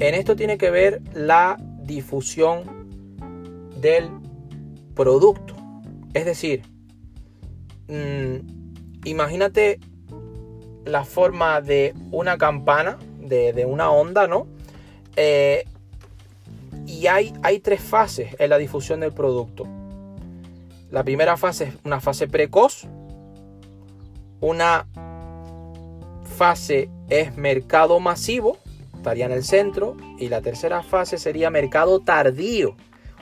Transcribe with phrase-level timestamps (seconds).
[0.00, 2.64] En esto tiene que ver la difusión
[3.80, 4.10] del
[4.94, 5.54] producto.
[6.14, 6.62] Es decir,
[7.88, 9.78] mm, imagínate
[10.84, 14.46] la forma de una campana, de, una onda, ¿no?
[15.16, 15.64] Eh,
[16.86, 19.66] y hay, hay tres fases en la difusión del producto.
[20.90, 22.86] La primera fase es una fase precoz,
[24.40, 24.86] una
[26.36, 28.58] fase es mercado masivo,
[29.04, 32.74] estaría en el centro, y la tercera fase sería mercado tardío.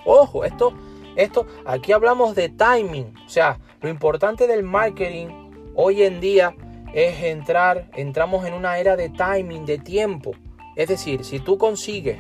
[0.05, 0.73] Ojo, esto,
[1.17, 5.27] esto, aquí hablamos de timing, o sea, lo importante del marketing
[5.75, 6.55] hoy en día
[6.95, 10.31] es entrar, entramos en una era de timing, de tiempo.
[10.77, 12.19] Es decir, si tú consigues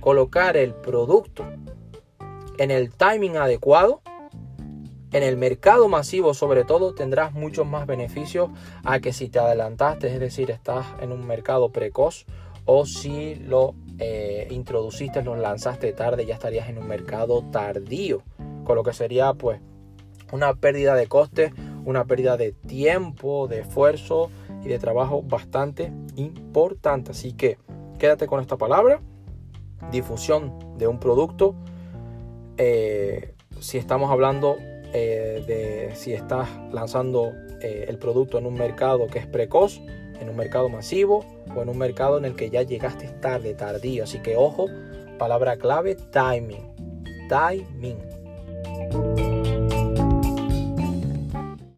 [0.00, 1.44] colocar el producto
[2.58, 4.02] en el timing adecuado,
[5.10, 8.50] en el mercado masivo sobre todo tendrás muchos más beneficios
[8.84, 12.24] a que si te adelantaste, es decir, estás en un mercado precoz
[12.64, 18.22] o si lo eh, introduciste, lo lanzaste tarde, ya estarías en un mercado tardío,
[18.64, 19.60] con lo que sería pues
[20.32, 21.52] una pérdida de costes,
[21.84, 24.30] una pérdida de tiempo, de esfuerzo
[24.64, 27.12] y de trabajo bastante importante.
[27.12, 27.58] Así que
[27.98, 29.00] quédate con esta palabra.
[29.90, 31.54] Difusión de un producto,
[32.56, 34.56] eh, si estamos hablando
[34.94, 39.80] eh, de si estás lanzando eh, el producto en un mercado que es precoz,
[40.20, 44.04] en un mercado masivo o en un mercado en el que ya llegaste tarde, tardío.
[44.04, 44.68] Así que ojo,
[45.18, 46.72] palabra clave, timing.
[47.28, 48.13] Timing.